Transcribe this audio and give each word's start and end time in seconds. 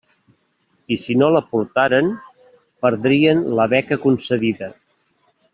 I 0.95 0.97
si 1.01 1.15
no 1.23 1.27
l'aportaren, 1.35 2.09
perdrien 2.87 3.47
la 3.61 3.71
beca 3.77 4.03
concedida. 4.07 4.75